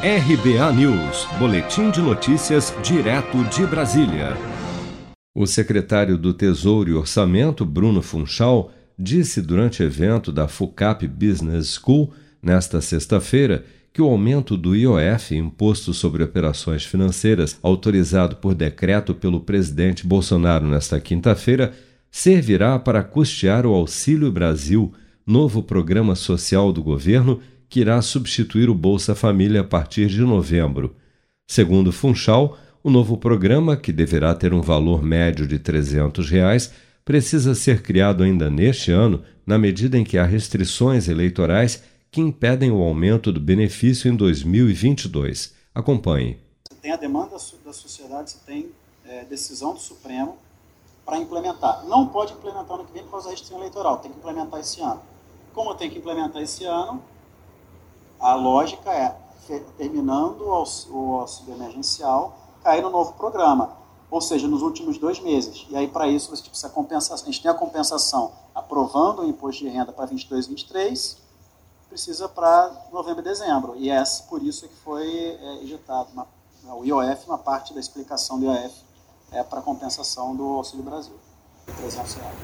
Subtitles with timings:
[0.00, 4.36] RBA News, Boletim de Notícias, direto de Brasília.
[5.34, 12.12] O secretário do Tesouro e Orçamento, Bruno Funchal, disse durante evento da FUCAP Business School,
[12.40, 19.40] nesta sexta-feira, que o aumento do IOF, Imposto sobre Operações Financeiras, autorizado por decreto pelo
[19.40, 21.72] presidente Bolsonaro nesta quinta-feira,
[22.08, 24.92] servirá para custear o Auxílio Brasil,
[25.26, 30.96] novo programa social do governo que irá substituir o Bolsa Família a partir de novembro.
[31.46, 36.72] Segundo Funchal, o novo programa, que deverá ter um valor médio de 300 reais,
[37.04, 42.70] precisa ser criado ainda neste ano, na medida em que há restrições eleitorais que impedem
[42.70, 45.54] o aumento do benefício em 2022.
[45.74, 46.38] Acompanhe.
[46.68, 48.70] Você tem a demanda da sociedade, você tem
[49.06, 50.36] é, decisão do Supremo
[51.04, 51.84] para implementar.
[51.86, 54.80] Não pode implementar no que vem por causa da restrição eleitoral, tem que implementar esse
[54.80, 55.00] ano.
[55.54, 57.02] Como tem que implementar esse ano,
[58.20, 59.16] a lógica é,
[59.76, 63.76] terminando o auxílio emergencial, cair no novo programa,
[64.10, 65.66] ou seja, nos últimos dois meses.
[65.70, 67.28] E aí, para isso, você precisa compensação.
[67.28, 71.18] A gente tem a compensação aprovando o imposto de renda para 22 e 23,
[71.88, 73.74] precisa para novembro e dezembro.
[73.76, 76.26] E é por isso que foi é, injetado uma,
[76.74, 78.88] o IOF, uma parte da explicação do IOF
[79.32, 81.14] é para compensação do Auxílio Brasil,
[81.66, 82.36] de 300 reais.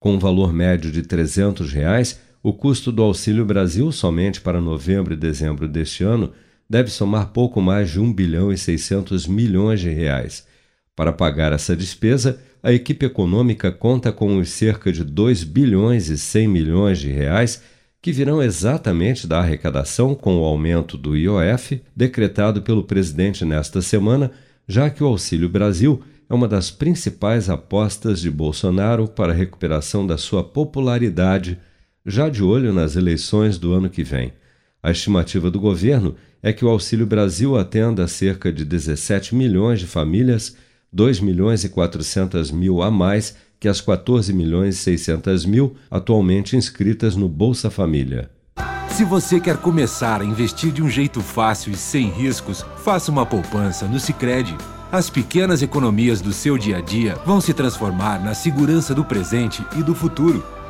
[0.00, 5.14] Com um valor médio de 300 reais, o custo do Auxílio Brasil, somente para novembro
[5.14, 6.32] e dezembro deste ano,
[6.68, 10.46] deve somar pouco mais de 1 bilhão e 600 milhões de reais.
[10.96, 16.18] Para pagar essa despesa, a equipe econômica conta com os cerca de 2 bilhões e
[16.18, 17.62] 100 milhões de reais
[18.00, 24.32] que virão exatamente da arrecadação com o aumento do IOF decretado pelo presidente nesta semana,
[24.66, 30.04] já que o Auxílio Brasil é uma das principais apostas de Bolsonaro para a recuperação
[30.04, 31.58] da sua popularidade
[32.04, 34.32] já de olho nas eleições do ano que vem.
[34.82, 39.78] A estimativa do governo é que o Auxílio Brasil atenda a cerca de 17 milhões
[39.78, 40.56] de famílias,
[40.92, 46.56] 2 milhões e 400 mil a mais que as 14 milhões e 600 mil atualmente
[46.56, 48.28] inscritas no Bolsa Família.
[48.88, 53.24] Se você quer começar a investir de um jeito fácil e sem riscos, faça uma
[53.24, 54.56] poupança no Sicredi.
[54.90, 59.64] As pequenas economias do seu dia a dia vão se transformar na segurança do presente
[59.78, 60.44] e do futuro.